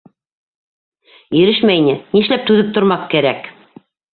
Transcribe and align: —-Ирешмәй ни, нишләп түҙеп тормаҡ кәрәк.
—-Ирешмәй 1.41 1.83
ни, 1.89 1.95
нишләп 2.17 2.49
түҙеп 2.51 2.75
тормаҡ 2.79 3.07
кәрәк. 3.13 3.51